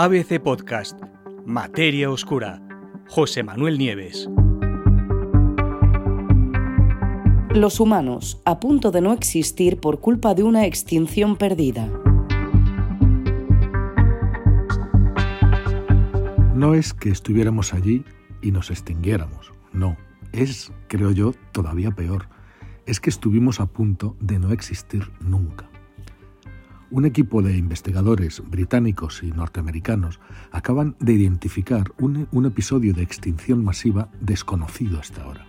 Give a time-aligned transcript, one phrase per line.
[0.00, 0.96] ABC Podcast,
[1.44, 2.62] Materia Oscura,
[3.08, 4.28] José Manuel Nieves.
[7.50, 11.88] Los humanos, a punto de no existir por culpa de una extinción perdida.
[16.54, 18.04] No es que estuviéramos allí
[18.40, 19.96] y nos extinguiéramos, no.
[20.30, 22.28] Es, creo yo, todavía peor.
[22.86, 25.67] Es que estuvimos a punto de no existir nunca.
[26.90, 34.08] Un equipo de investigadores británicos y norteamericanos acaban de identificar un, episodio de extinción masiva
[34.20, 35.46] desconocido hasta ahora.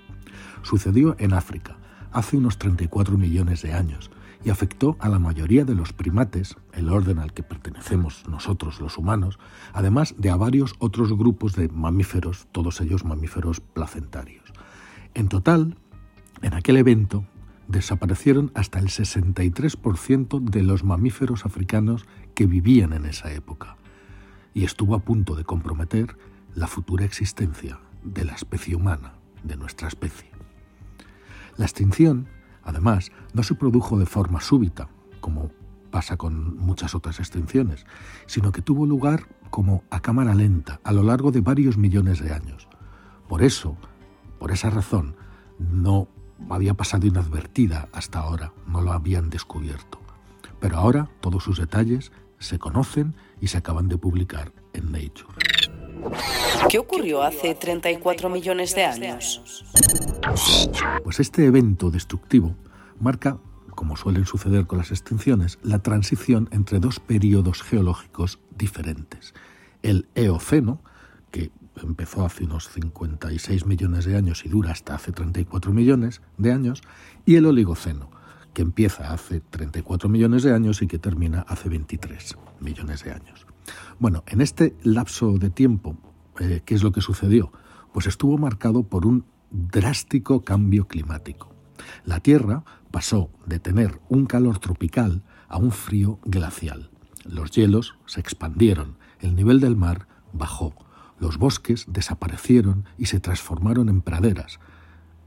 [0.63, 1.77] Sucedió en África,
[2.11, 4.11] hace unos 34 millones de años,
[4.43, 8.97] y afectó a la mayoría de los primates, el orden al que pertenecemos nosotros los
[8.97, 9.39] humanos,
[9.71, 14.43] además de a varios otros grupos de mamíferos, todos ellos mamíferos placentarios.
[15.13, 15.77] En total,
[16.41, 17.25] en aquel evento
[17.69, 22.05] desaparecieron hasta el 63% de los mamíferos africanos
[22.35, 23.77] que vivían en esa época,
[24.53, 26.17] y estuvo a punto de comprometer
[26.53, 30.29] la futura existencia de la especie humana, de nuestra especie.
[31.55, 32.27] La extinción
[32.69, 34.89] Además, no se produjo de forma súbita,
[35.21, 35.49] como
[35.89, 37.87] pasa con muchas otras extinciones,
[38.27, 42.31] sino que tuvo lugar como a cámara lenta, a lo largo de varios millones de
[42.31, 42.67] años.
[43.27, 43.75] Por eso,
[44.37, 45.15] por esa razón,
[45.57, 46.07] no
[46.49, 49.99] había pasado inadvertida hasta ahora, no lo habían descubierto.
[50.59, 55.37] Pero ahora todos sus detalles se conocen y se acaban de publicar en Nature.
[56.69, 59.65] ¿Qué ocurrió hace 34 millones de años?
[61.03, 62.55] Pues este evento destructivo
[62.99, 63.37] marca,
[63.75, 69.33] como suelen suceder con las extinciones, la transición entre dos periodos geológicos diferentes.
[69.81, 70.81] El Eoceno,
[71.31, 71.51] que
[71.83, 76.81] empezó hace unos 56 millones de años y dura hasta hace 34 millones de años,
[77.25, 78.09] y el Oligoceno,
[78.53, 83.45] que empieza hace 34 millones de años y que termina hace 23 millones de años.
[83.99, 85.97] Bueno, en este lapso de tiempo,
[86.39, 87.51] eh, ¿qué es lo que sucedió?
[87.93, 91.53] Pues estuvo marcado por un drástico cambio climático.
[92.05, 96.91] La Tierra pasó de tener un calor tropical a un frío glacial.
[97.25, 100.73] Los hielos se expandieron, el nivel del mar bajó,
[101.19, 104.59] los bosques desaparecieron y se transformaron en praderas,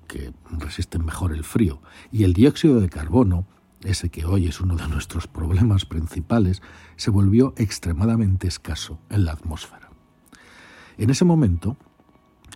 [0.08, 1.80] que resisten mejor el frío,
[2.10, 3.47] y el dióxido de carbono,
[3.82, 6.62] ese que hoy es uno de nuestros problemas principales,
[6.97, 9.91] se volvió extremadamente escaso en la atmósfera.
[10.98, 11.76] En ese momento,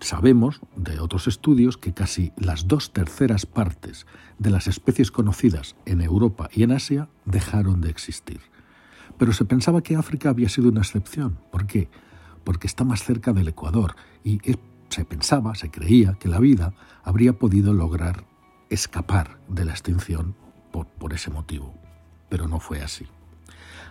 [0.01, 4.07] Sabemos de otros estudios que casi las dos terceras partes
[4.39, 8.41] de las especies conocidas en Europa y en Asia dejaron de existir.
[9.19, 11.39] Pero se pensaba que África había sido una excepción.
[11.51, 11.89] ¿Por qué?
[12.47, 14.41] Porque está más cerca del Ecuador y
[14.89, 18.25] se pensaba, se creía que la vida habría podido lograr
[18.71, 20.37] escapar de la extinción
[20.71, 21.75] por, por ese motivo.
[22.29, 23.07] Pero no fue así.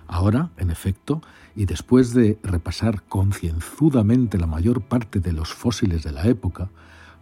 [0.08, 1.22] Ahora, en efecto,
[1.54, 6.70] y después de repasar concienzudamente la mayor parte de los fósiles de la época,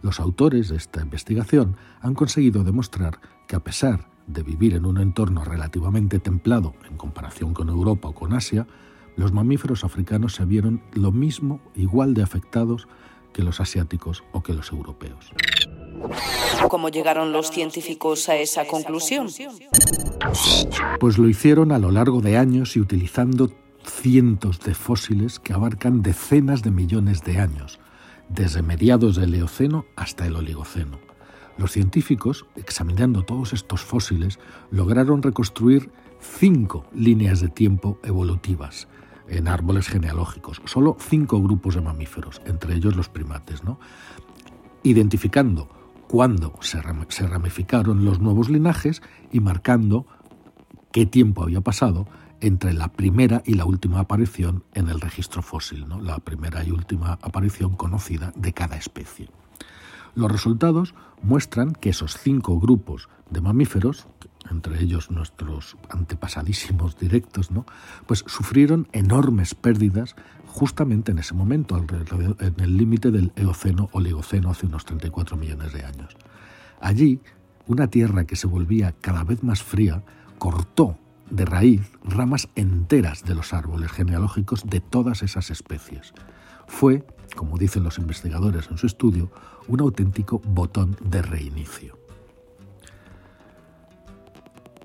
[0.02, 3.18] los autores de esta investigación han conseguido demostrar
[3.48, 8.14] que a pesar de vivir en un entorno relativamente templado en comparación con Europa o
[8.14, 8.68] con Asia,
[9.16, 12.88] los mamíferos africanos se vieron lo mismo, igual de afectados
[13.32, 15.32] que los asiáticos o que los europeos.
[16.68, 19.28] ¿Cómo llegaron los científicos a esa conclusión?
[20.98, 23.50] Pues lo hicieron a lo largo de años y utilizando
[23.84, 27.78] cientos de fósiles que abarcan decenas de millones de años,
[28.28, 30.98] desde mediados del Eoceno hasta el Oligoceno.
[31.56, 38.88] Los científicos, examinando todos estos fósiles, lograron reconstruir cinco líneas de tiempo evolutivas
[39.28, 43.78] en árboles genealógicos, solo cinco grupos de mamíferos, entre ellos los primates, ¿no?
[44.82, 45.68] identificando
[46.08, 49.02] cuándo se ramificaron los nuevos linajes
[49.32, 50.06] y marcando
[50.92, 52.06] qué tiempo había pasado
[52.40, 56.00] entre la primera y la última aparición en el registro fósil, ¿no?
[56.00, 59.30] la primera y última aparición conocida de cada especie.
[60.14, 64.06] Los resultados muestran que esos cinco grupos de mamíferos,
[64.50, 67.66] entre ellos nuestros antepasadísimos directos, ¿no?
[68.06, 74.84] pues sufrieron enormes pérdidas justamente en ese momento, en el límite del Eoceno-Oligoceno hace unos
[74.84, 76.16] 34 millones de años.
[76.80, 77.20] Allí,
[77.66, 80.04] una tierra que se volvía cada vez más fría
[80.38, 80.98] cortó
[81.30, 86.12] de raíz ramas enteras de los árboles genealógicos de todas esas especies.
[86.66, 89.30] Fue, como dicen los investigadores en su estudio,
[89.66, 92.03] un auténtico botón de reinicio.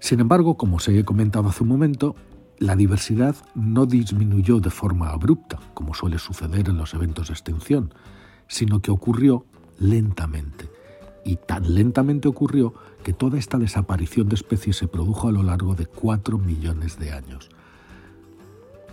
[0.09, 2.15] Sin embargo, como se comentado hace un momento,
[2.57, 7.93] la diversidad no disminuyó de forma abrupta, como suele suceder en los eventos de extinción,
[8.47, 9.45] sino que ocurrió
[9.77, 10.67] lentamente.
[11.23, 12.73] Y tan lentamente ocurrió
[13.03, 17.11] que toda esta desaparición de especies se produjo a lo largo de cuatro millones de
[17.11, 17.51] años.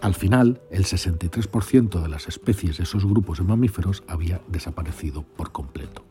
[0.03, 5.51] Al final, el 63% de las especies de esos grupos de mamíferos había desaparecido por
[5.51, 6.06] completo.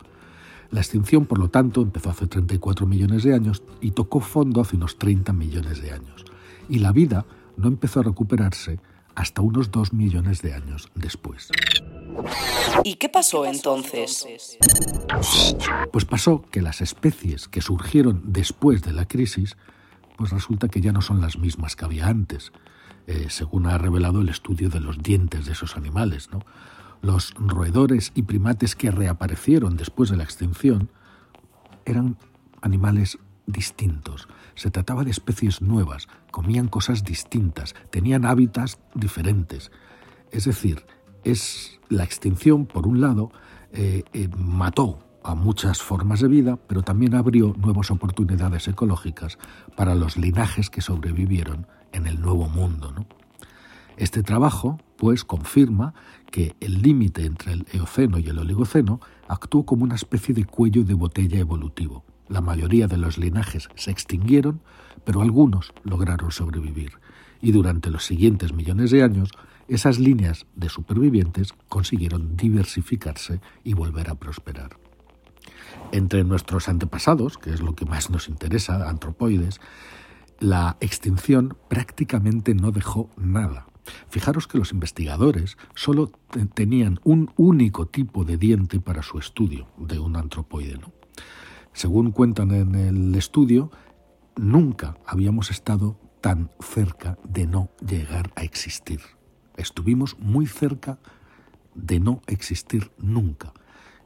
[0.71, 4.75] La extinción, por lo tanto, empezó hace 34 millones de años y tocó fondo hace
[4.75, 6.25] unos 30 millones de años.
[6.69, 7.25] Y la vida
[7.57, 8.79] no empezó a recuperarse
[9.15, 11.49] hasta unos 2 millones de años después.
[12.83, 14.27] ¿Y qué pasó entonces?
[15.91, 19.55] Pues pasó que las especies que surgieron después de la crisis,
[20.17, 22.51] pues resulta que ya no son las mismas que había antes,
[23.07, 26.29] eh, según ha revelado el estudio de los dientes de esos animales.
[26.31, 26.39] ¿no?
[27.05, 30.89] Los roedores y primates que reaparecieron después de la extinción
[31.85, 32.17] eran
[32.63, 34.27] animales distintos.
[34.55, 39.71] Se trataba de especies nuevas, comían cosas distintas, tenían hábitats diferentes.
[40.31, 40.83] Es decir,
[41.23, 43.31] es la extinción, por un lado,
[43.71, 49.37] eh, eh, mató a muchas formas de vida, pero también abrió nuevas oportunidades ecológicas
[49.75, 52.95] para los linajes que sobrevivieron en el nuevo mundo.
[53.97, 55.93] Este trabajo, pues, confirma
[56.31, 60.83] que el límite entre el Eoceno y el Oligoceno actuó como una especie de cuello
[60.83, 62.03] de botella evolutivo.
[62.27, 64.61] La mayoría de los linajes se extinguieron,
[65.03, 66.93] pero algunos lograron sobrevivir.
[67.39, 69.29] Y durante los siguientes millones de años,
[69.67, 74.79] esas líneas de supervivientes consiguieron diversificarse y volver a prosperar.
[75.91, 79.61] Entre nuestros antepasados, que es lo que más nos interesa, antropoides,
[80.39, 83.67] la extinción prácticamente no dejó nada.
[84.09, 86.11] Fijaros que los investigadores solo
[86.53, 90.79] tenían un único tipo de diente para su estudio de un antropoide.
[91.73, 93.69] Según cuentan en el estudio,
[94.35, 99.01] nunca habíamos estado tan cerca de no llegar a existir.
[99.57, 100.99] Estuvimos muy cerca
[101.73, 103.53] de no existir nunca.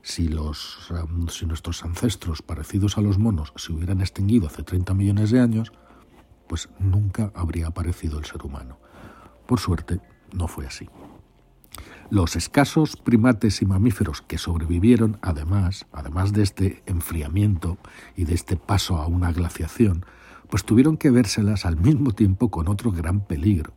[0.01, 0.91] Si, los,
[1.29, 5.71] si nuestros ancestros parecidos a los monos se hubieran extinguido hace 30 millones de años,
[6.47, 8.79] pues nunca habría aparecido el ser humano.
[9.49, 9.99] Por suerte,
[10.31, 10.87] no fue así.
[12.11, 17.79] Los escasos primates y mamíferos que sobrevivieron, además, además de este enfriamiento
[18.15, 20.05] y de este paso a una glaciación,
[20.51, 23.73] pues tuvieron que vérselas al mismo tiempo con otro gran peligro.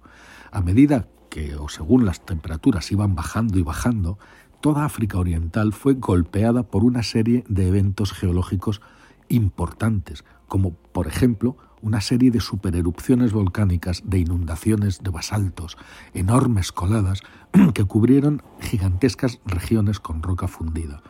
[0.50, 4.18] A medida que, o según las temperaturas iban bajando y bajando,
[4.60, 8.82] toda África Oriental fue golpeada por una serie de eventos geológicos
[9.30, 15.76] importantes, como por ejemplo una serie de supererupciones volcánicas, de inundaciones de basaltos,
[16.14, 17.22] enormes coladas
[17.74, 21.02] que cubrieron gigantescas regiones con roca fundida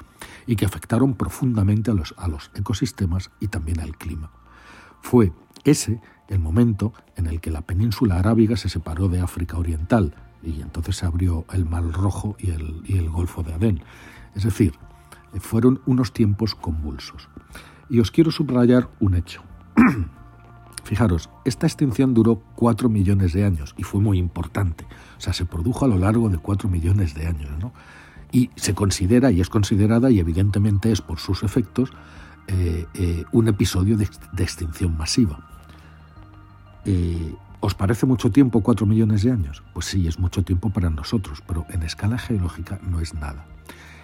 [0.47, 4.31] y que afectaron profundamente a los, ecosistemas y también al clima.
[5.03, 5.33] Fue
[5.65, 10.63] ese el momento en el que la península arábiga se separó de África Oriental y
[10.63, 13.83] entonces se abrió el Mar Rojo y el, y el Golfo de Adén.
[14.35, 14.73] Es decir,
[15.41, 17.29] fueron unos tiempos convulsos.
[17.91, 19.43] Y os quiero subrayar un hecho.
[20.85, 24.85] Fijaros, esta extinción duró cuatro millones de años y fue muy importante.
[25.17, 27.51] O sea, se produjo a lo largo de cuatro millones de años.
[27.61, 27.73] ¿no?
[28.33, 31.93] Y se considera, y es considerada, y evidentemente es por sus efectos,
[32.49, 34.05] eh, eh, un episodio de,
[34.39, 35.39] extinción masiva.
[36.85, 39.63] Eh, ¿Os parece mucho tiempo cuatro millones de años?
[39.73, 43.47] Pues sí, es mucho tiempo para nosotros, pero en escala geológica no es nada.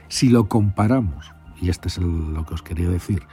[0.06, 3.25] Si lo comparamos, y este es lo que os quería decir,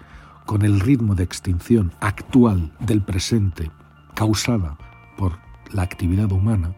[0.45, 3.71] con el ritmo de extinción actual del presente
[4.13, 4.77] causada
[5.17, 5.39] por
[5.71, 6.75] la actividad humana,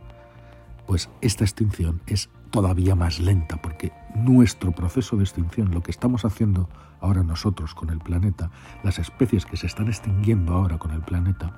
[0.85, 6.25] pues esta extinción es todavía más lenta porque nuestro proceso de extinción, lo que estamos
[6.25, 6.69] haciendo
[7.01, 8.49] ahora nosotros con el planeta,
[8.83, 11.51] las especies que se están extinguiendo ahora con el planeta,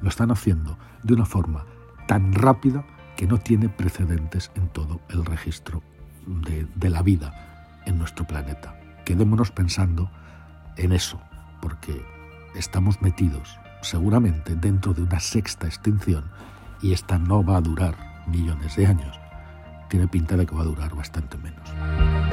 [0.00, 1.64] lo están haciendo de una forma
[2.06, 2.84] tan rápida
[3.16, 5.82] que no tiene precedentes en todo el registro
[6.26, 8.78] de, la vida en nuestro planeta.
[9.04, 10.10] Quedémonos pensando
[10.76, 11.20] en eso,
[11.64, 12.04] porque
[12.54, 16.24] estamos metidos seguramente dentro de una sexta extinción
[16.82, 19.18] y esta no va a durar millones de años.
[19.88, 22.23] Tiene pinta de que va a durar bastante menos.